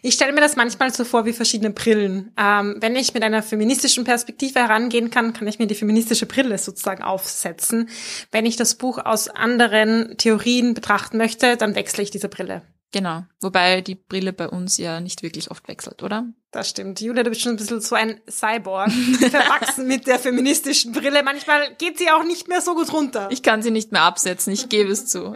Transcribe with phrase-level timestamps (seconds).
[0.00, 2.32] Ich stelle mir das manchmal so vor wie verschiedene Brillen.
[2.38, 6.56] Ähm, wenn ich mit einer feministischen Perspektive herangehen kann, kann ich mir die feministische Brille
[6.58, 7.88] sozusagen aufsetzen.
[8.30, 12.62] Wenn ich das Buch aus anderen Theorien betrachten möchte, dann wechsle ich diese Brille.
[12.92, 13.24] Genau.
[13.40, 16.26] Wobei die Brille bei uns ja nicht wirklich oft wechselt, oder?
[16.52, 17.00] Das stimmt.
[17.00, 21.22] Julia, du bist schon ein bisschen so ein Cyborg, verwachsen mit der feministischen Brille.
[21.22, 23.28] Manchmal geht sie auch nicht mehr so gut runter.
[23.30, 25.34] Ich kann sie nicht mehr absetzen, ich gebe es zu.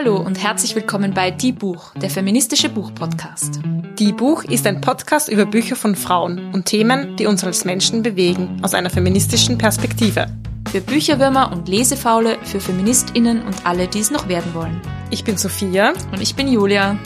[0.00, 3.58] Hallo und herzlich willkommen bei Die Buch, der feministische Buchpodcast.
[3.98, 8.04] Die Buch ist ein Podcast über Bücher von Frauen und Themen, die uns als Menschen
[8.04, 10.28] bewegen, aus einer feministischen Perspektive.
[10.70, 14.80] Für Bücherwürmer und Lesefaule, für FeministInnen und alle, die es noch werden wollen.
[15.10, 15.94] Ich bin Sophia.
[16.12, 16.96] Und ich bin Julia.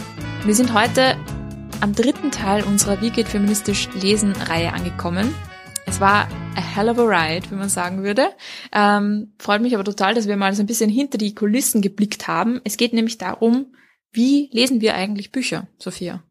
[0.45, 1.17] Wir sind heute
[1.81, 5.35] am dritten Teil unserer Wie geht feministisch lesen Reihe angekommen.
[5.87, 8.31] Es war a hell of a ride, wie man sagen würde.
[8.73, 12.29] Ähm, freut mich aber total, dass wir mal so ein bisschen hinter die Kulissen geblickt
[12.29, 12.61] haben.
[12.65, 13.75] Es geht nämlich darum,
[14.13, 16.23] wie lesen wir eigentlich Bücher, Sophia?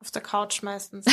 [0.00, 1.06] Auf der Couch meistens.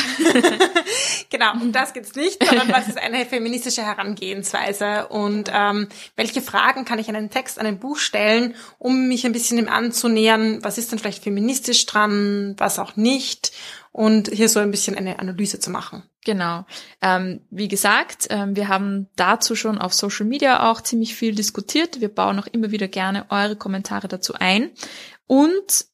[1.30, 6.86] genau, um das geht's nicht, sondern was ist eine feministische Herangehensweise und ähm, welche Fragen
[6.86, 10.64] kann ich an einen Text, an ein Buch stellen, um mich ein bisschen dem anzunähern,
[10.64, 13.52] was ist denn vielleicht feministisch dran, was auch nicht
[13.92, 16.09] und hier so ein bisschen eine Analyse zu machen.
[16.30, 16.64] Genau.
[17.02, 22.02] Ähm, wie gesagt, ähm, wir haben dazu schon auf Social Media auch ziemlich viel diskutiert.
[22.02, 24.70] Wir bauen auch immer wieder gerne eure Kommentare dazu ein.
[25.26, 25.86] Und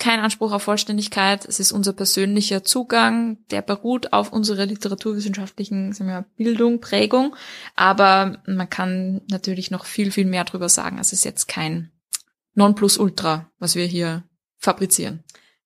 [0.00, 1.44] kein Anspruch auf Vollständigkeit.
[1.44, 7.36] Es ist unser persönlicher Zugang, der beruht auf unserer literaturwissenschaftlichen wir, Bildung, Prägung.
[7.76, 10.98] Aber man kann natürlich noch viel, viel mehr drüber sagen.
[10.98, 11.92] Es ist jetzt kein
[12.54, 14.24] Nonplusultra, was wir hier
[14.58, 15.22] fabrizieren.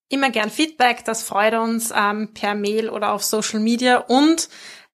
[0.08, 4.48] Immer gern Feedback, das freut uns ähm, per Mail oder auf Social Media und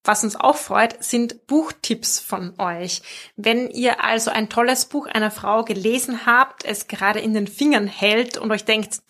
[0.05, 3.03] was uns auch freut, sind Buchtipps von euch.
[3.37, 7.87] Wenn ihr also ein tolles Buch einer Frau gelesen habt, es gerade in den Fingern
[7.87, 9.01] hält und euch denkt,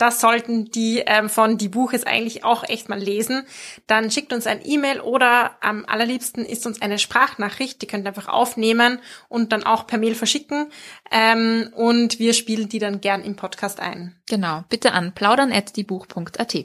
[0.00, 3.44] das sollten die ähm, von Die Buch ist eigentlich auch echt mal lesen.
[3.86, 7.82] Dann schickt uns ein E-Mail oder am allerliebsten ist uns eine Sprachnachricht.
[7.82, 10.72] Die könnt ihr einfach aufnehmen und dann auch per Mail verschicken.
[11.10, 14.16] Ähm, und wir spielen die dann gern im Podcast ein.
[14.26, 14.64] Genau.
[14.70, 16.64] Bitte an plaudern.diebuch.at.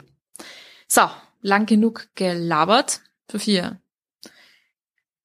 [0.87, 1.09] So,
[1.41, 3.01] lang genug gelabert.
[3.29, 3.81] Sophia,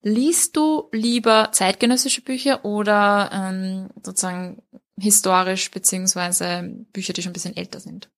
[0.03, 4.63] liest du lieber zeitgenössische Bücher oder ähm, sozusagen
[5.01, 8.11] historisch beziehungsweise Bücher, die schon ein bisschen älter sind?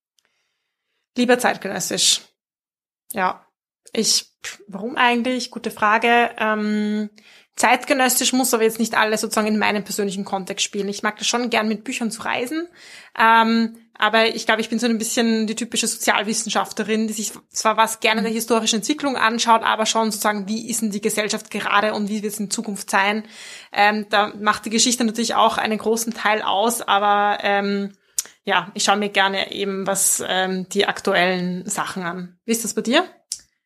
[1.16, 2.22] Lieber zeitgenössisch.
[3.12, 3.46] Ja.
[3.92, 4.32] Ich,
[4.68, 5.50] warum eigentlich?
[5.50, 6.30] Gute Frage.
[6.38, 7.10] Ähm,
[7.56, 10.88] zeitgenössisch muss aber jetzt nicht alles sozusagen in meinem persönlichen Kontext spielen.
[10.88, 12.68] Ich mag das schon gern mit Büchern zu reisen.
[13.18, 17.76] Ähm, aber ich glaube, ich bin so ein bisschen die typische Sozialwissenschaftlerin, die sich zwar
[17.76, 21.94] was gerne der historischen Entwicklung anschaut, aber schon sozusagen, wie ist denn die Gesellschaft gerade
[21.94, 23.22] und wie wird es in Zukunft sein.
[23.72, 27.96] Ähm, da macht die Geschichte natürlich auch einen großen Teil aus, aber ähm,
[28.42, 32.40] ja, ich schaue mir gerne eben was ähm, die aktuellen Sachen an.
[32.44, 33.04] Wie ist das bei dir?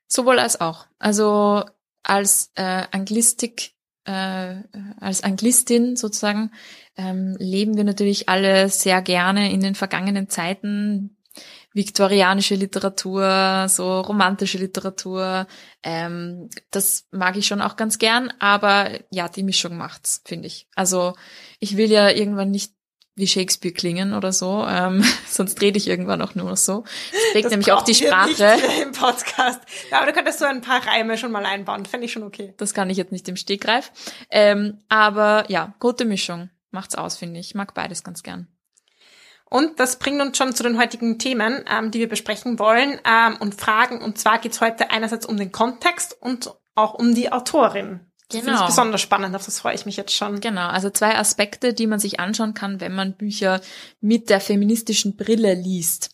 [0.06, 0.84] Sowohl als auch.
[0.98, 1.64] Also
[2.02, 3.72] als äh, Anglistik,
[4.06, 4.62] äh,
[5.00, 6.52] als Anglistin sozusagen
[6.96, 11.16] ähm, leben wir natürlich alle sehr gerne in den vergangenen Zeiten.
[11.72, 15.46] Viktorianische Literatur, so romantische Literatur,
[15.82, 20.68] ähm, das mag ich schon auch ganz gern, aber ja, die Mischung macht's, finde ich.
[20.74, 21.14] Also
[21.60, 22.72] ich will ja irgendwann nicht
[23.16, 26.84] wie Shakespeare klingen oder so, ähm, sonst rede ich irgendwann auch nur noch so.
[27.12, 28.56] Das prägt nämlich auch die Sprache.
[28.82, 29.60] Im Podcast.
[29.90, 32.54] Ja, aber du könntest so ein paar Reime schon mal einbauen, fände ich schon okay.
[32.58, 33.90] Das kann ich jetzt nicht im Stegreif.
[34.30, 37.48] Ähm, aber ja, gute Mischung macht's aus, finde ich.
[37.48, 38.48] Ich mag beides ganz gern.
[39.48, 43.36] Und das bringt uns schon zu den heutigen Themen, ähm, die wir besprechen wollen ähm,
[43.40, 44.02] und Fragen.
[44.02, 48.00] Und zwar geht's heute einerseits um den Kontext und auch um die Autorin.
[48.28, 48.58] Das genau.
[48.58, 50.40] Das besonders spannend, auf das freue ich mich jetzt schon.
[50.40, 53.60] Genau, also zwei Aspekte, die man sich anschauen kann, wenn man Bücher
[54.00, 56.10] mit der feministischen Brille liest.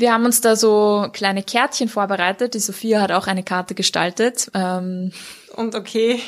[0.00, 2.54] Wir haben uns da so kleine Kärtchen vorbereitet.
[2.54, 4.50] Die Sophia hat auch eine Karte gestaltet.
[4.54, 5.12] Ähm,
[5.56, 6.20] und okay,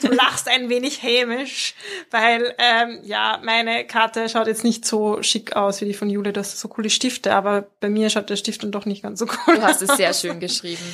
[0.00, 1.74] du lachst ein wenig hämisch,
[2.10, 6.32] weil ähm, ja, meine Karte schaut jetzt nicht so schick aus wie die von Jule.
[6.32, 9.18] Du hast so coole Stifte, aber bei mir schaut der Stift dann doch nicht ganz
[9.18, 10.84] so cool Du hast es sehr schön geschrieben.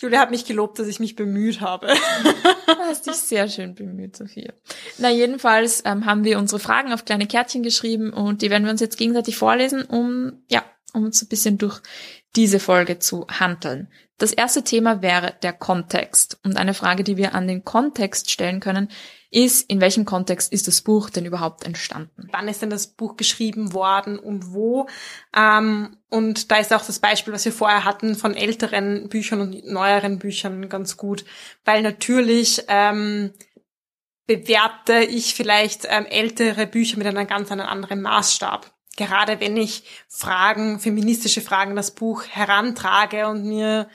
[0.00, 1.88] Julia hat mich gelobt, dass ich mich bemüht habe.
[2.66, 4.52] Du hast dich sehr schön bemüht, Sophia.
[4.98, 8.70] Na, jedenfalls ähm, haben wir unsere Fragen auf kleine Kärtchen geschrieben und die werden wir
[8.70, 11.80] uns jetzt gegenseitig vorlesen, um, ja, um uns ein bisschen durch
[12.36, 13.88] diese Folge zu handeln.
[14.18, 16.38] Das erste Thema wäre der Kontext.
[16.44, 18.88] Und eine Frage, die wir an den Kontext stellen können,
[19.34, 22.28] ist, in welchem Kontext ist das Buch denn überhaupt entstanden?
[22.30, 24.86] Wann ist denn das Buch geschrieben worden und wo?
[25.36, 29.66] Ähm, und da ist auch das Beispiel, was wir vorher hatten, von älteren Büchern und
[29.66, 31.24] neueren Büchern ganz gut.
[31.64, 33.32] Weil natürlich ähm,
[34.26, 38.72] bewerte ich vielleicht ähm, ältere Bücher mit einem ganz anderen Maßstab.
[38.96, 43.88] gerade wenn ich Fragen, feministische Fragen das Buch herantrage und mir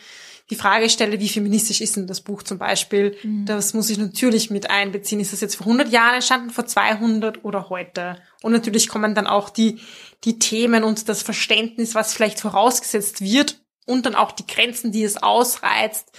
[0.50, 3.46] die Frage stelle, wie feministisch ist denn das Buch zum Beispiel, mhm.
[3.46, 5.20] das muss ich natürlich mit einbeziehen.
[5.20, 8.18] Ist das jetzt vor 100 Jahren entstanden, vor 200 oder heute?
[8.42, 9.80] Und natürlich kommen dann auch die,
[10.24, 15.04] die Themen und das Verständnis, was vielleicht vorausgesetzt wird und dann auch die Grenzen, die
[15.04, 16.12] es ausreizt,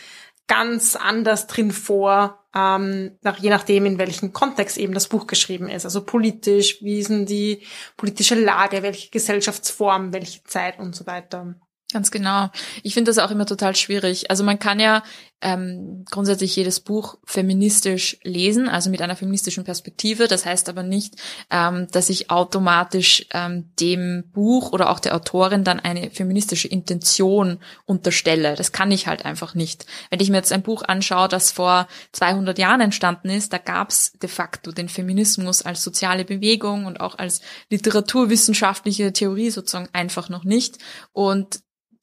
[0.47, 5.69] ganz anders drin vor, ähm, nach, je nachdem, in welchem Kontext eben das Buch geschrieben
[5.69, 5.85] ist.
[5.85, 7.65] Also politisch, wie ist denn die
[7.97, 11.55] politische Lage, welche Gesellschaftsform, welche Zeit und so weiter.
[11.93, 12.51] Ganz genau.
[12.85, 14.31] Ich finde das auch immer total schwierig.
[14.31, 15.03] Also man kann ja
[15.43, 20.29] ähm, grundsätzlich jedes Buch feministisch lesen, also mit einer feministischen Perspektive.
[20.29, 21.17] Das heißt aber nicht,
[21.51, 27.59] ähm, dass ich automatisch ähm, dem Buch oder auch der Autorin dann eine feministische Intention
[27.87, 28.55] unterstelle.
[28.55, 29.87] Das kann ich halt einfach nicht.
[30.11, 33.91] Wenn ich mir jetzt ein Buch anschaue, das vor 200 Jahren entstanden ist, da gab
[33.91, 37.41] es de facto den Feminismus als soziale Bewegung und auch als
[37.71, 40.79] literaturwissenschaftliche Theorie sozusagen einfach noch nicht.
[41.13, 41.61] Und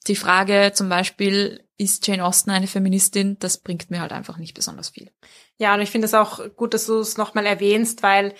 [0.07, 4.56] die Frage zum Beispiel, ist Jane Austen eine Feministin, das bringt mir halt einfach nicht
[4.56, 5.12] besonders viel.
[5.57, 8.33] Ja, und ich finde es auch gut, dass du es nochmal erwähnst, weil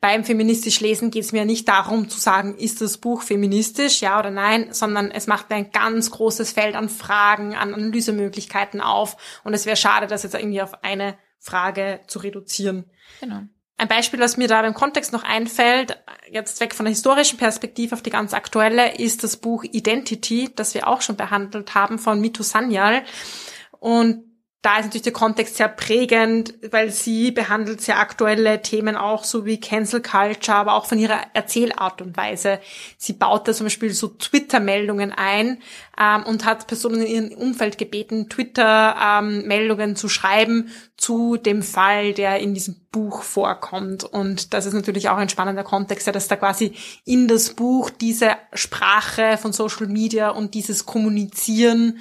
[0.00, 4.18] beim feministisch Lesen geht es mir nicht darum zu sagen, ist das Buch feministisch, ja
[4.18, 9.16] oder nein, sondern es macht mir ein ganz großes Feld an Fragen, an Analysemöglichkeiten auf.
[9.44, 12.90] Und es wäre schade, das jetzt irgendwie auf eine Frage zu reduzieren.
[13.20, 13.42] Genau.
[13.82, 15.98] Ein Beispiel, was mir da im Kontext noch einfällt,
[16.30, 20.74] jetzt weg von der historischen Perspektive auf die ganz aktuelle, ist das Buch Identity, das
[20.74, 23.02] wir auch schon behandelt haben von Mito Sanyal.
[23.80, 24.22] Und
[24.62, 29.44] da ist natürlich der Kontext sehr prägend, weil sie behandelt sehr aktuelle Themen auch, so
[29.44, 32.60] wie Cancel Culture, aber auch von ihrer Erzählart und Weise.
[32.96, 35.58] Sie baut da zum Beispiel so Twitter-Meldungen ein
[35.98, 42.12] ähm, und hat Personen in ihrem Umfeld gebeten, Twitter-Meldungen ähm, zu schreiben zu dem Fall,
[42.14, 44.04] der in diesem Buch vorkommt.
[44.04, 46.74] Und das ist natürlich auch ein spannender Kontext, dass da quasi
[47.04, 51.98] in das Buch diese Sprache von Social Media und dieses Kommunizieren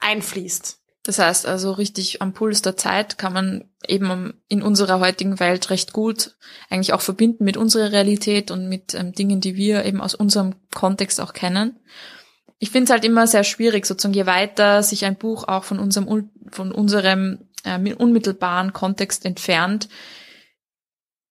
[0.00, 0.83] einfließt.
[1.04, 5.68] Das heißt also richtig am Puls der Zeit kann man eben in unserer heutigen Welt
[5.68, 6.36] recht gut
[6.70, 10.54] eigentlich auch verbinden mit unserer Realität und mit ähm, Dingen, die wir eben aus unserem
[10.74, 11.78] Kontext auch kennen.
[12.58, 15.78] Ich finde es halt immer sehr schwierig, sozusagen je weiter sich ein Buch auch von
[15.78, 19.90] unserem, von unserem äh, unmittelbaren Kontext entfernt,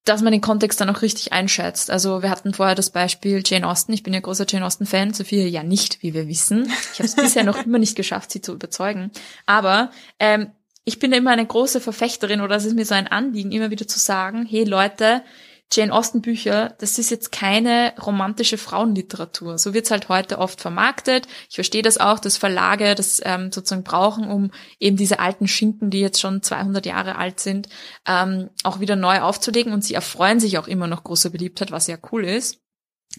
[0.05, 1.89] dass man den Kontext dann auch richtig einschätzt.
[1.89, 3.93] Also wir hatten vorher das Beispiel Jane Austen.
[3.93, 6.69] Ich bin ja großer Jane Austen-Fan, Sophia ja nicht, wie wir wissen.
[6.91, 9.11] Ich habe es bisher noch immer nicht geschafft, sie zu überzeugen.
[9.45, 10.51] Aber ähm,
[10.83, 13.87] ich bin immer eine große Verfechterin oder es ist mir so ein Anliegen, immer wieder
[13.87, 15.23] zu sagen, hey Leute,
[15.71, 19.57] Jane Austen Bücher, das ist jetzt keine romantische Frauenliteratur.
[19.57, 21.27] So wird's halt heute oft vermarktet.
[21.49, 25.89] Ich verstehe das auch, dass Verlage das ähm, sozusagen brauchen, um eben diese alten Schinken,
[25.89, 27.69] die jetzt schon 200 Jahre alt sind,
[28.07, 29.73] ähm, auch wieder neu aufzulegen.
[29.73, 32.59] Und sie erfreuen sich auch immer noch großer Beliebtheit, was ja cool ist.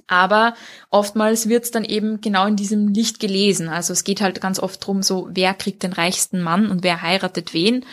[0.06, 0.54] Aber
[0.90, 3.68] oftmals wird's dann eben genau in diesem Licht gelesen.
[3.68, 7.02] Also es geht halt ganz oft drum, so wer kriegt den reichsten Mann und wer
[7.02, 7.84] heiratet wen.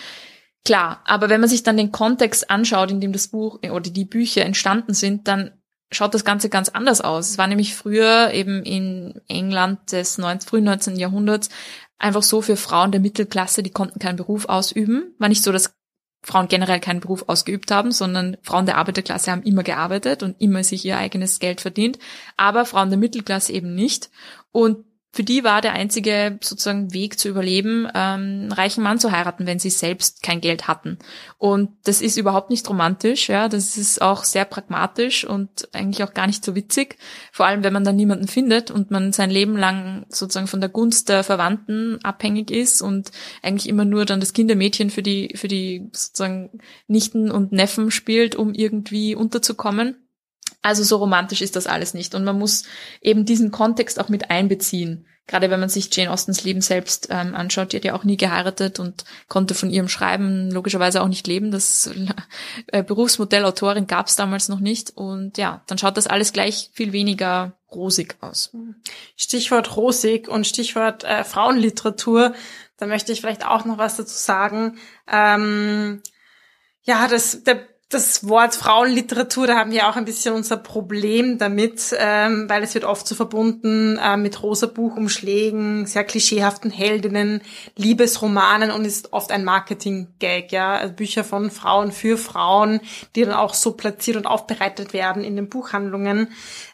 [0.64, 4.06] Klar, aber wenn man sich dann den Kontext anschaut, in dem das Buch oder die
[4.06, 5.52] Bücher entstanden sind, dann
[5.92, 7.32] schaut das Ganze ganz anders aus.
[7.32, 10.96] Es war nämlich früher eben in England des 19, frühen 19.
[10.98, 11.50] Jahrhunderts
[11.98, 15.16] einfach so für Frauen der Mittelklasse, die konnten keinen Beruf ausüben.
[15.20, 15.74] War nicht so, dass
[16.24, 20.64] Frauen generell keinen Beruf ausgeübt haben, sondern Frauen der Arbeiterklasse haben immer gearbeitet und immer
[20.64, 21.98] sich ihr eigenes Geld verdient,
[22.38, 24.12] aber Frauen der Mittelklasse eben nicht.
[24.52, 29.12] Und für die war der einzige sozusagen Weg zu überleben, ähm, einen reichen Mann zu
[29.12, 31.00] heiraten, wenn sie selbst kein Geld hatten.
[31.38, 36.14] Und das ist überhaupt nicht romantisch, ja, das ist auch sehr pragmatisch und eigentlich auch
[36.14, 36.98] gar nicht so witzig.
[37.34, 40.70] Vor allem, wenn man dann niemanden findet und man sein Leben lang sozusagen von der
[40.70, 43.12] Gunst der Verwandten abhängig ist und
[43.44, 48.36] eigentlich immer nur dann das Kindermädchen für die, für die sozusagen Nichten und Neffen spielt,
[48.36, 49.98] um irgendwie unterzukommen.
[50.62, 52.14] Also so romantisch ist das alles nicht.
[52.16, 52.64] Und man muss
[53.02, 55.08] eben diesen Kontext auch mit einbeziehen.
[55.28, 58.18] Gerade wenn man sich Jane Austens Leben selbst ähm, anschaut, die hat ja auch nie
[58.18, 61.52] geheiratet und konnte von ihrem Schreiben logischerweise auch nicht leben.
[61.52, 61.90] Das
[62.68, 64.92] äh, Berufsmodell Autorin gab es damals noch nicht.
[64.92, 68.52] Und ja, dann schaut das alles gleich viel weniger rosig aus.
[69.16, 72.34] Stichwort rosig und Stichwort äh, Frauenliteratur.
[72.78, 74.80] Da möchte ich vielleicht auch noch was dazu sagen.
[75.08, 76.02] Ähm,
[76.84, 81.96] ja, das, der das Wort Frauenliteratur, da haben wir auch ein bisschen unser Problem damit,
[81.98, 87.42] ähm, weil es wird oft so verbunden äh, mit rosa Buchumschlägen, sehr klischeehaften Heldinnen,
[87.76, 92.82] Liebesromanen und ist oft ein Marketing-Gag, ja, also Bücher von Frauen für Frauen,
[93.16, 96.30] die dann auch so platziert und aufbereitet werden in den Buchhandlungen.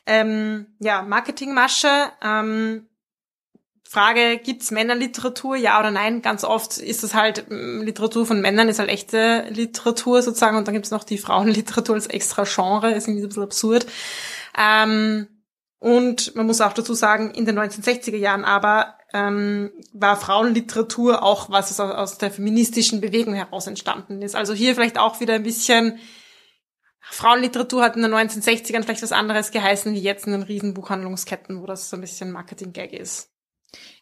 [0.06, 1.90] Ähm, ja, Marketingmasche.
[2.24, 2.88] Ähm,
[3.90, 6.22] Frage, gibt's Männerliteratur, ja oder nein?
[6.22, 10.68] Ganz oft ist das halt, mm, Literatur von Männern ist halt echte Literatur sozusagen und
[10.68, 13.86] dann gibt's noch die Frauenliteratur als extra Genre, ist irgendwie ein bisschen absurd.
[14.58, 15.28] Ähm,
[15.80, 21.50] Und man muss auch dazu sagen, in den 1960er Jahren aber ähm, war Frauenliteratur auch
[21.52, 24.36] was aus, aus der feministischen Bewegung heraus entstanden ist.
[24.36, 26.00] Also hier vielleicht auch wieder ein bisschen
[27.02, 31.66] Frauenliteratur hat in den 1960ern vielleicht was anderes geheißen wie jetzt in den Riesenbuchhandlungsketten, wo
[31.68, 33.30] das so ein bisschen Marketing-Gag ist.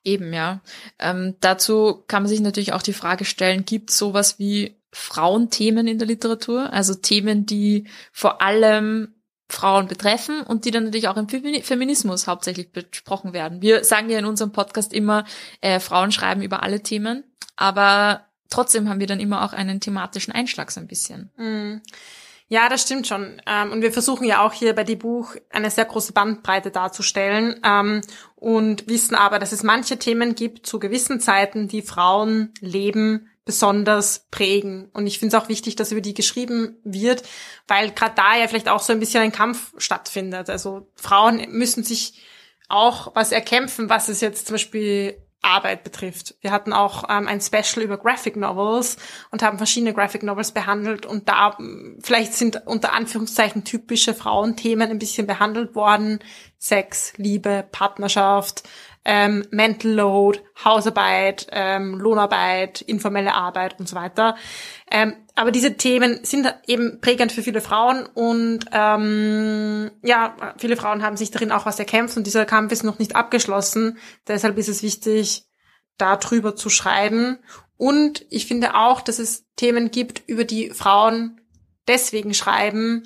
[0.04, 0.62] Eben, ja.
[1.00, 5.88] Ähm, dazu kann man sich natürlich auch die Frage stellen, gibt es sowas wie Frauenthemen
[5.88, 6.72] in der Literatur?
[6.72, 9.16] Also Themen, die vor allem
[9.50, 13.62] Frauen betreffen und die dann natürlich auch im Feminismus hauptsächlich besprochen werden.
[13.62, 15.26] Wir sagen ja in unserem Podcast immer,
[15.62, 17.24] äh, Frauen schreiben über alle Themen,
[17.56, 21.32] aber trotzdem haben wir dann immer auch einen thematischen Einschlag so ein bisschen.
[21.38, 21.82] Mm.
[22.48, 23.42] Ja, das stimmt schon.
[23.48, 27.60] Ähm, und wir versuchen ja auch hier bei dem Buch eine sehr große Bandbreite darzustellen
[27.66, 28.02] ähm,
[28.36, 34.28] und wissen aber, dass es manche Themen gibt zu gewissen Zeiten, die Frauen leben besonders
[34.30, 34.90] prägen.
[34.94, 37.24] Und ich finde es auch wichtig, dass über die geschrieben wird,
[37.68, 40.50] weil gerade da ja vielleicht auch so ein bisschen ein Kampf stattfindet.
[40.50, 42.22] Also Frauen müssen sich
[42.68, 46.36] auch was erkämpfen, was es jetzt zum Beispiel Arbeit betrifft.
[46.42, 48.98] Wir hatten auch ähm, ein Special über Graphic Novels
[49.32, 51.58] und haben verschiedene Graphic Novels behandelt und da
[52.02, 56.20] vielleicht sind unter Anführungszeichen typische Frauenthemen ein bisschen behandelt worden.
[56.58, 58.64] Sex, Liebe, Partnerschaft,
[59.06, 64.36] ähm, Mental Load, Hausarbeit, ähm, Lohnarbeit, informelle Arbeit und so weiter.
[64.92, 71.04] Ähm, aber diese Themen sind eben prägend für viele Frauen und ähm, ja, viele Frauen
[71.04, 73.98] haben sich darin auch was erkämpft und dieser Kampf ist noch nicht abgeschlossen.
[74.28, 75.46] Deshalb ist es wichtig,
[75.98, 77.40] darüber zu schreiben.
[77.78, 81.42] Und ich finde auch, dass es Themen gibt, über die Frauen
[81.88, 83.04] deswegen schreiben,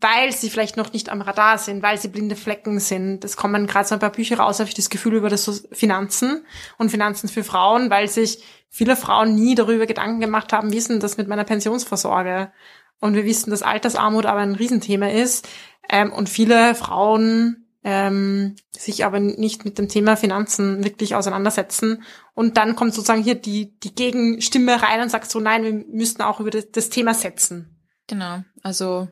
[0.00, 3.24] weil sie vielleicht noch nicht am Radar sind, weil sie blinde Flecken sind.
[3.24, 6.44] Es kommen gerade so ein paar Bücher raus, habe ich das Gefühl, über das Finanzen
[6.78, 11.16] und Finanzen für Frauen, weil sich viele Frauen nie darüber Gedanken gemacht haben, denn das
[11.16, 12.52] mit meiner Pensionsvorsorge?
[13.00, 15.48] Und wir wissen, dass Altersarmut aber ein Riesenthema ist
[15.88, 22.02] ähm, und viele Frauen ähm, sich aber nicht mit dem Thema Finanzen wirklich auseinandersetzen.
[22.34, 26.22] Und dann kommt sozusagen hier die, die Gegenstimme rein und sagt so, nein, wir müssten
[26.22, 27.76] auch über das, das Thema setzen.
[28.06, 29.08] Genau, also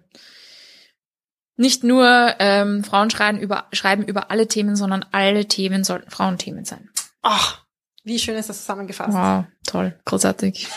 [1.59, 6.65] nicht nur ähm, Frauen schreiben über, schreiben über alle Themen, sondern alle Themen sollten Frauenthemen
[6.65, 6.89] sein.
[7.21, 7.65] Ach,
[8.05, 9.13] wie schön ist das zusammengefasst.
[9.13, 10.69] Wow, toll, großartig.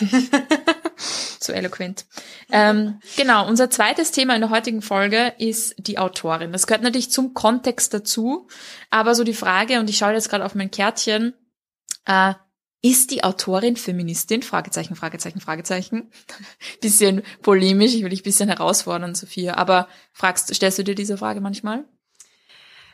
[1.40, 2.06] so eloquent.
[2.52, 6.52] Ähm, genau, unser zweites Thema in der heutigen Folge ist die Autorin.
[6.52, 8.48] Das gehört natürlich zum Kontext dazu,
[8.90, 11.34] aber so die Frage, und ich schaue jetzt gerade auf mein Kärtchen,
[12.06, 12.34] äh,
[12.82, 14.42] ist die Autorin Feministin?
[14.42, 16.12] Fragezeichen, Fragezeichen, Fragezeichen.
[16.82, 19.56] bisschen polemisch, ich will dich bisschen herausfordern, Sophia.
[19.56, 21.86] Aber fragst, stellst du dir diese Frage manchmal?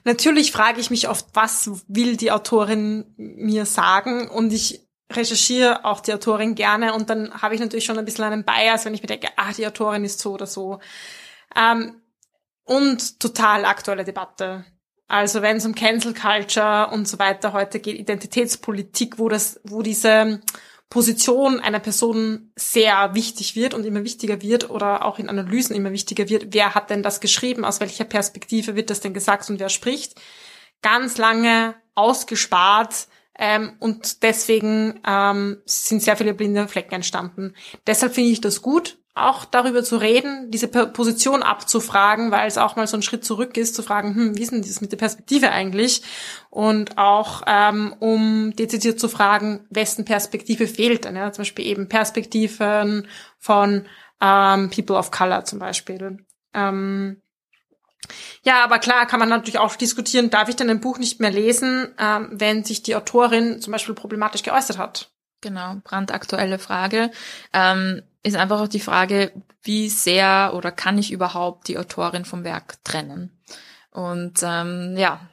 [0.03, 4.29] Natürlich frage ich mich oft, was will die Autorin mir sagen?
[4.29, 8.25] Und ich recherchiere auch die Autorin gerne und dann habe ich natürlich schon ein bisschen
[8.25, 10.79] einen Bias, wenn ich mir denke, ah, die Autorin ist so oder so.
[11.55, 12.01] Ähm,
[12.65, 14.65] und total aktuelle Debatte.
[15.07, 19.81] Also wenn es um Cancel Culture und so weiter heute geht, Identitätspolitik, wo das, wo
[19.81, 20.41] diese
[20.89, 25.91] Position einer Person sehr wichtig wird und immer wichtiger wird oder auch in Analysen immer
[25.91, 26.53] wichtiger wird.
[26.53, 27.65] Wer hat denn das geschrieben?
[27.65, 30.19] Aus welcher Perspektive wird das denn gesagt und wer spricht?
[30.81, 37.53] Ganz lange ausgespart ähm, und deswegen ähm, sind sehr viele blinde Flecken entstanden.
[37.85, 42.75] Deshalb finde ich das gut, auch darüber zu reden, diese Position abzufragen, weil es auch
[42.75, 44.97] mal so ein Schritt zurück ist, zu fragen, hm, wie ist denn das mit der
[44.97, 46.03] Perspektive eigentlich?
[46.49, 51.15] Und auch ähm, um dezidiert zu fragen, wessen Perspektive fehlt denn?
[51.15, 51.31] Ja?
[51.31, 53.07] Zum Beispiel eben Perspektiven
[53.37, 53.85] von
[54.21, 56.25] ähm, People of Color zum Beispiel.
[56.53, 57.21] Ähm,
[58.43, 61.31] ja, aber klar kann man natürlich auch diskutieren, darf ich denn ein Buch nicht mehr
[61.31, 65.11] lesen, ähm, wenn sich die Autorin zum Beispiel problematisch geäußert hat?
[65.41, 67.11] Genau, brandaktuelle Frage.
[67.53, 72.43] Ähm, ist einfach auch die Frage, wie sehr oder kann ich überhaupt die Autorin vom
[72.43, 73.31] Werk trennen?
[73.91, 75.29] Und ähm, ja,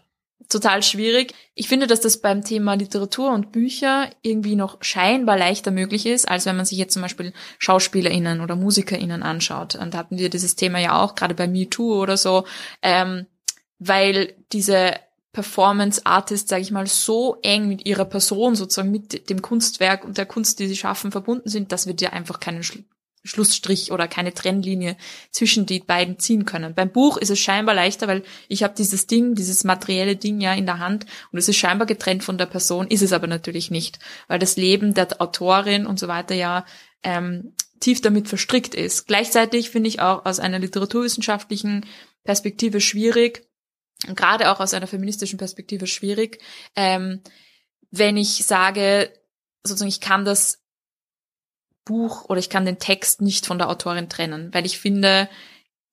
[0.48, 1.34] total schwierig.
[1.54, 6.28] Ich finde, dass das beim Thema Literatur und Bücher irgendwie noch scheinbar leichter möglich ist,
[6.28, 9.74] als wenn man sich jetzt zum Beispiel SchauspielerInnen oder MusikerInnen anschaut.
[9.74, 12.44] Und da hatten wir dieses Thema ja auch, gerade bei MeToo oder so,
[12.82, 13.26] ähm,
[13.78, 14.94] weil diese
[15.34, 20.16] Performance Artists, sage ich mal, so eng mit ihrer Person, sozusagen mit dem Kunstwerk und
[20.16, 22.80] der Kunst, die sie schaffen, verbunden sind, dass wir dir einfach keinen Schlu
[23.26, 24.98] Schlussstrich oder keine Trennlinie
[25.30, 26.74] zwischen die beiden ziehen können.
[26.74, 30.52] Beim Buch ist es scheinbar leichter, weil ich habe dieses Ding, dieses materielle Ding ja
[30.52, 33.70] in der Hand und es ist scheinbar getrennt von der Person, ist es aber natürlich
[33.70, 33.98] nicht,
[34.28, 36.66] weil das Leben der Autorin und so weiter ja
[37.02, 39.06] ähm, tief damit verstrickt ist.
[39.06, 41.86] Gleichzeitig finde ich auch aus einer literaturwissenschaftlichen
[42.24, 43.46] Perspektive schwierig,
[44.08, 46.40] gerade auch aus einer feministischen Perspektive schwierig,
[46.76, 47.22] ähm,
[47.90, 49.12] wenn ich sage,
[49.62, 50.62] sozusagen, ich kann das
[51.84, 55.28] Buch oder ich kann den Text nicht von der Autorin trennen, weil ich finde,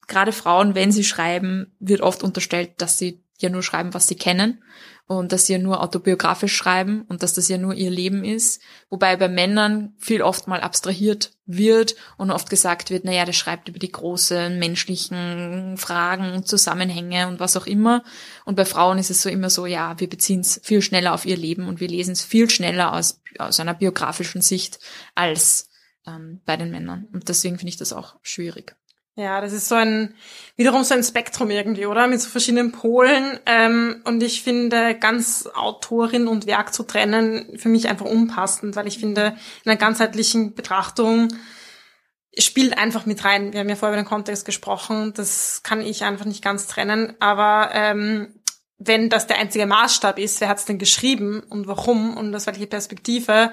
[0.07, 4.15] gerade Frauen, wenn sie schreiben, wird oft unterstellt, dass sie ja nur schreiben, was sie
[4.15, 4.63] kennen
[5.07, 8.61] und dass sie ja nur autobiografisch schreiben und dass das ja nur ihr Leben ist.
[8.89, 13.67] Wobei bei Männern viel oft mal abstrahiert wird und oft gesagt wird, naja, der schreibt
[13.67, 18.03] über die großen menschlichen Fragen und Zusammenhänge und was auch immer.
[18.45, 21.25] Und bei Frauen ist es so immer so, ja, wir beziehen es viel schneller auf
[21.25, 24.79] ihr Leben und wir lesen es viel schneller aus, aus einer biografischen Sicht
[25.13, 25.69] als
[26.07, 27.07] ähm, bei den Männern.
[27.11, 28.75] Und deswegen finde ich das auch schwierig.
[29.15, 30.15] Ja, das ist so ein,
[30.55, 32.07] wiederum so ein Spektrum irgendwie, oder?
[32.07, 33.39] Mit so verschiedenen Polen.
[33.45, 38.87] Ähm, und ich finde, ganz Autorin und Werk zu trennen, für mich einfach unpassend, weil
[38.87, 41.27] ich finde, in einer ganzheitlichen Betrachtung
[42.37, 43.51] spielt einfach mit rein.
[43.51, 47.15] Wir haben ja vorher über den Kontext gesprochen, das kann ich einfach nicht ganz trennen.
[47.19, 48.39] Aber ähm,
[48.77, 52.47] wenn das der einzige Maßstab ist, wer hat es denn geschrieben und warum und aus
[52.47, 53.51] welcher Perspektive,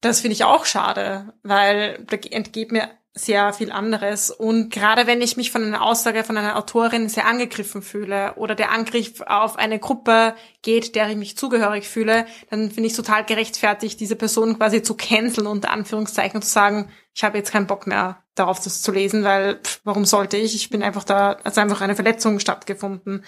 [0.00, 4.30] das finde ich auch schade, weil da entgeht mir sehr viel anderes.
[4.30, 8.54] Und gerade wenn ich mich von einer Aussage von einer Autorin sehr angegriffen fühle oder
[8.54, 13.24] der Angriff auf eine Gruppe geht, der ich mich zugehörig fühle, dann finde ich total
[13.24, 17.86] gerechtfertigt, diese Person quasi zu canceln, unter Anführungszeichen, zu sagen, ich habe jetzt keinen Bock
[17.86, 20.54] mehr darauf, das zu lesen, weil pff, warum sollte ich?
[20.54, 23.24] Ich bin einfach da, also einfach eine Verletzung stattgefunden.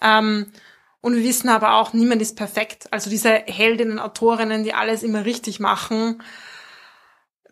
[0.00, 0.52] Ähm,
[1.00, 2.86] und wir wissen aber auch, niemand ist perfekt.
[2.92, 6.22] Also diese Heldinnen, Autorinnen, die alles immer richtig machen,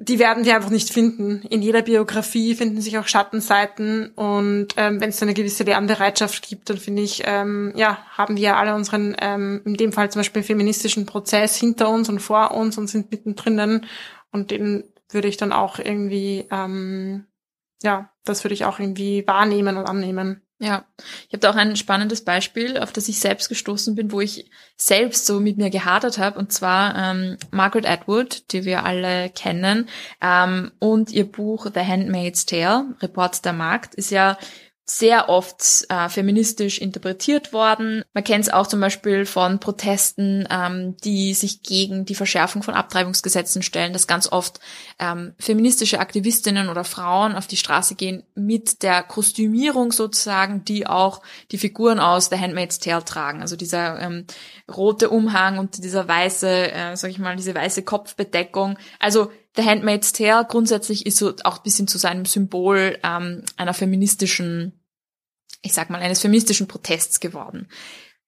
[0.02, 1.42] die werden wir einfach nicht finden.
[1.50, 6.70] In jeder Biografie finden sich auch Schattenseiten und ähm, wenn es eine gewisse Lernbereitschaft gibt,
[6.70, 10.42] dann finde ich, ähm, ja, haben wir alle unseren, ähm, in dem Fall zum Beispiel
[10.42, 13.82] feministischen Prozess hinter uns und vor uns und sind mittendrin
[14.32, 17.26] und den würde ich dann auch irgendwie, ähm,
[17.82, 20.40] ja, das würde ich auch irgendwie wahrnehmen und annehmen.
[20.62, 20.84] Ja,
[21.26, 24.44] ich habe da auch ein spannendes Beispiel, auf das ich selbst gestoßen bin, wo ich
[24.76, 29.88] selbst so mit mir gehadert habe, und zwar ähm, Margaret Atwood, die wir alle kennen,
[30.20, 34.36] ähm, und ihr Buch The Handmaid's Tale, Report der Markt, ist ja
[34.98, 38.02] sehr oft äh, feministisch interpretiert worden.
[38.12, 42.74] Man kennt es auch zum Beispiel von Protesten, ähm, die sich gegen die Verschärfung von
[42.74, 44.58] Abtreibungsgesetzen stellen, dass ganz oft
[44.98, 51.22] ähm, feministische Aktivistinnen oder Frauen auf die Straße gehen mit der Kostümierung sozusagen, die auch
[51.52, 53.42] die Figuren aus The Handmaid's Tale tragen.
[53.42, 54.26] Also dieser ähm,
[54.68, 58.76] rote Umhang und dieser weiße, äh, sag ich mal, diese weiße Kopfbedeckung.
[58.98, 64.79] Also The Handmaid's Tale grundsätzlich ist so auch bisschen zu seinem Symbol ähm, einer feministischen
[65.62, 67.68] ich sag mal, eines feministischen Protests geworden.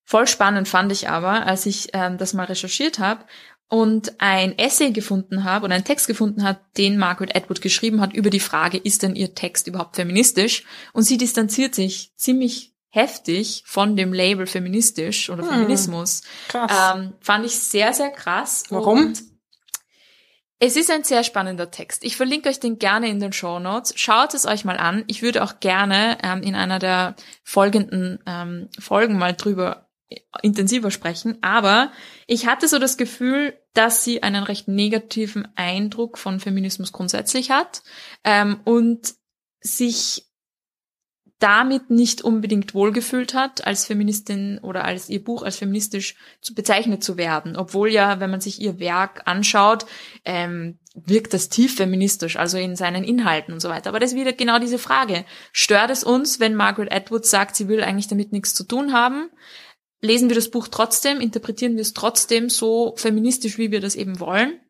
[0.04, 3.24] Voll spannend fand ich aber, als ich ähm, das mal recherchiert habe
[3.68, 8.12] und ein Essay gefunden habe oder einen Text gefunden hat, den Margaret Atwood geschrieben hat
[8.12, 10.64] über die Frage, ist denn ihr Text überhaupt feministisch?
[10.92, 16.22] Und sie distanziert sich ziemlich heftig von dem Label feministisch oder hm, Feminismus.
[16.48, 16.70] Krass.
[16.94, 18.64] Ähm, fand ich sehr, sehr krass.
[18.68, 19.06] Warum?
[19.06, 19.31] Und
[20.64, 22.04] es ist ein sehr spannender Text.
[22.04, 23.94] Ich verlinke euch den gerne in den Show Notes.
[23.96, 25.02] Schaut es euch mal an.
[25.08, 29.88] Ich würde auch gerne ähm, in einer der folgenden ähm, Folgen mal drüber
[30.40, 31.38] intensiver sprechen.
[31.42, 31.90] Aber
[32.28, 37.82] ich hatte so das Gefühl, dass sie einen recht negativen Eindruck von Feminismus grundsätzlich hat
[38.22, 39.14] ähm, und
[39.62, 40.31] sich
[41.42, 47.02] damit nicht unbedingt wohlgefühlt hat, als Feministin oder als ihr Buch als feministisch zu bezeichnet
[47.02, 47.56] zu werden.
[47.56, 49.86] Obwohl ja, wenn man sich ihr Werk anschaut,
[50.24, 53.88] ähm, wirkt das tief feministisch, also in seinen Inhalten und so weiter.
[53.88, 55.24] Aber das ist wieder genau diese Frage.
[55.52, 59.28] Stört es uns, wenn Margaret Atwood sagt, sie will eigentlich damit nichts zu tun haben?
[60.00, 61.20] Lesen wir das Buch trotzdem?
[61.20, 64.60] Interpretieren wir es trotzdem so feministisch, wie wir das eben wollen?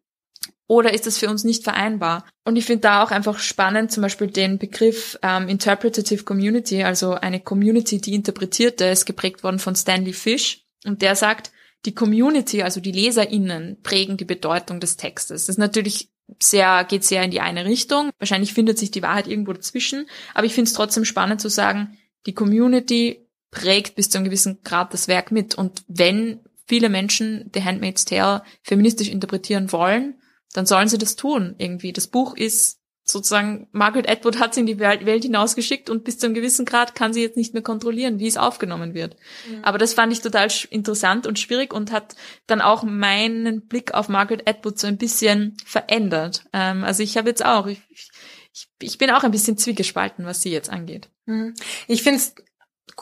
[0.67, 2.25] Oder ist das für uns nicht vereinbar?
[2.45, 7.15] Und ich finde da auch einfach spannend, zum Beispiel den Begriff ähm, Interpretative Community, also
[7.15, 10.65] eine Community, die interpretierte, ist geprägt worden von Stanley Fish.
[10.85, 11.53] Und der sagt,
[11.85, 15.47] die Community, also die LeserInnen, prägen die Bedeutung des Textes.
[15.47, 18.11] Das ist natürlich sehr, geht sehr in die eine Richtung.
[18.19, 20.07] Wahrscheinlich findet sich die Wahrheit irgendwo dazwischen.
[20.35, 24.61] Aber ich finde es trotzdem spannend zu sagen, die Community prägt bis zu einem gewissen
[24.63, 25.55] Grad das Werk mit.
[25.57, 30.15] Und wenn viele Menschen The Handmaid's Tale feministisch interpretieren wollen,
[30.53, 31.93] dann sollen sie das tun irgendwie.
[31.93, 36.27] Das Buch ist sozusagen, Margaret Atwood hat sie in die Welt hinausgeschickt und bis zu
[36.27, 39.17] einem gewissen Grad kann sie jetzt nicht mehr kontrollieren, wie es aufgenommen wird.
[39.49, 39.65] Mhm.
[39.65, 42.15] Aber das fand ich total interessant und schwierig und hat
[42.47, 46.45] dann auch meinen Blick auf Margaret Atwood so ein bisschen verändert.
[46.53, 50.43] Ähm, also ich habe jetzt auch, ich, ich, ich bin auch ein bisschen zwiegespalten, was
[50.43, 51.09] sie jetzt angeht.
[51.27, 51.55] Mhm.
[51.89, 52.35] Ich finde es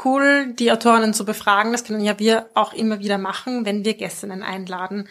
[0.04, 1.72] cool, die Autorinnen zu befragen.
[1.72, 5.08] Das können ja wir auch immer wieder machen, wenn wir Gästinnen einladen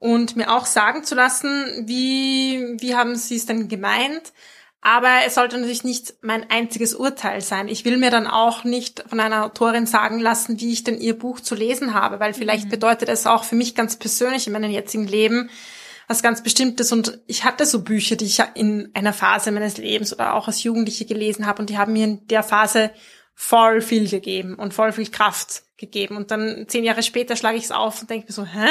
[0.00, 4.32] und mir auch sagen zu lassen, wie, wie haben sie es denn gemeint.
[4.80, 7.68] Aber es sollte natürlich nicht mein einziges Urteil sein.
[7.68, 11.18] Ich will mir dann auch nicht von einer Autorin sagen lassen, wie ich denn ihr
[11.18, 12.70] Buch zu lesen habe, weil vielleicht mhm.
[12.70, 15.50] bedeutet es auch für mich ganz persönlich in meinem jetzigen Leben
[16.08, 16.92] was ganz Bestimmtes.
[16.92, 20.62] Und ich hatte so Bücher, die ich in einer Phase meines Lebens oder auch als
[20.62, 22.90] Jugendliche gelesen habe und die haben mir in der Phase
[23.34, 26.16] voll viel gegeben und voll viel Kraft gegeben.
[26.16, 28.66] Und dann zehn Jahre später schlage ich es auf und denke mir so, hä?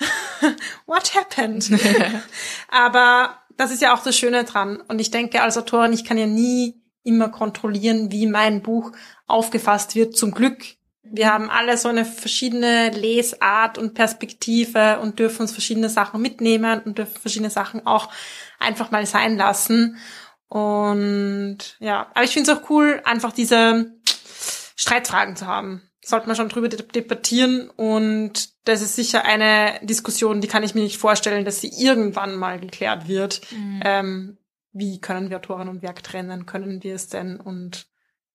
[0.86, 1.70] What happened?
[2.68, 4.80] Aber das ist ja auch das Schöne dran.
[4.88, 8.92] Und ich denke, als Autorin, ich kann ja nie immer kontrollieren, wie mein Buch
[9.26, 10.16] aufgefasst wird.
[10.16, 10.64] Zum Glück.
[11.02, 16.80] Wir haben alle so eine verschiedene Lesart und Perspektive und dürfen uns verschiedene Sachen mitnehmen
[16.80, 18.08] und dürfen verschiedene Sachen auch
[18.58, 19.98] einfach mal sein lassen.
[20.54, 23.92] Und ja, aber ich finde es auch cool, einfach diese
[24.76, 30.48] Streitfragen zu haben sollte man schon drüber debattieren und das ist sicher eine Diskussion, die
[30.48, 33.40] kann ich mir nicht vorstellen, dass sie irgendwann mal geklärt wird.
[33.50, 33.80] Mhm.
[33.84, 34.38] Ähm,
[34.72, 36.46] wie können wir Autoren und Werk trennen?
[36.46, 37.86] Können wir es denn und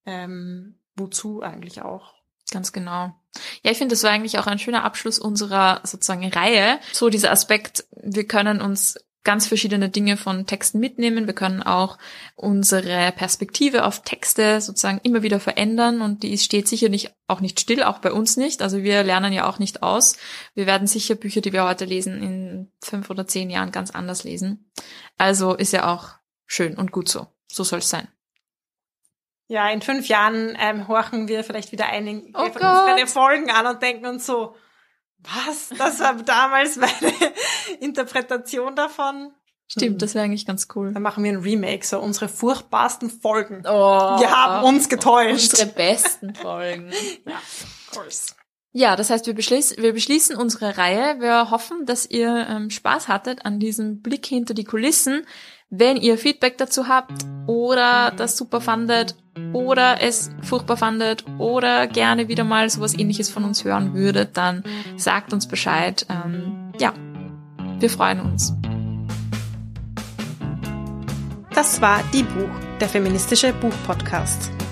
[0.06, 2.16] ähm, wozu eigentlich auch?
[2.52, 3.14] Ganz genau.
[3.62, 6.80] Ja, ich finde, das war eigentlich auch ein schöner Abschluss unserer sozusagen Reihe.
[6.92, 8.98] So dieser Aspekt, wir können uns
[9.30, 11.28] ganz verschiedene Dinge von Texten mitnehmen.
[11.28, 12.00] Wir können auch
[12.36, 17.60] unsere Perspektive auf Texte sozusagen immer wieder verändern und die steht sicher nicht, auch nicht
[17.60, 18.64] still, auch bei uns nicht.
[18.64, 20.18] Also wir lernen ja auch nicht aus.
[20.56, 24.24] Wir werden sicher Bücher, die wir heute lesen, in fünf oder zehn Jahren ganz anders
[24.24, 24.72] lesen.
[25.20, 26.10] Also ist ja auch
[26.48, 27.28] schön und gut so.
[27.52, 28.08] So soll es sein.
[29.48, 33.68] Ja, in fünf Jahren ähm, horchen wir vielleicht wieder einige oh von unseren Folgen an
[33.68, 34.56] und denken uns so,
[35.24, 35.70] was?
[35.78, 37.14] Das war damals meine
[37.80, 39.34] Interpretation davon.
[39.72, 40.94] Stimmt, das wäre eigentlich ganz cool.
[40.94, 43.62] Dann machen wir ein Remake, so unsere furchtbarsten Folgen.
[43.66, 45.52] Oh, wir haben uns getäuscht.
[45.52, 46.92] Unsere besten Folgen.
[47.28, 48.34] ja, of course.
[48.72, 51.20] Ja, das heißt, wir, beschließen, wir beschließen unsere Reihe.
[51.20, 55.26] Wir hoffen, dass ihr ähm, Spaß hattet an diesem Blick hinter die Kulissen.
[55.72, 59.16] Wenn ihr Feedback dazu habt oder das super fandet
[59.54, 64.64] oder es furchtbar fandet oder gerne wieder mal sowas ähnliches von uns hören würdet, dann
[64.98, 66.08] sagt uns Bescheid.
[66.10, 66.92] Ähm, ja,
[67.78, 68.56] wir freuen uns.
[71.54, 72.50] Das war Die Buch,
[72.82, 74.50] der feministische Buchpodcast.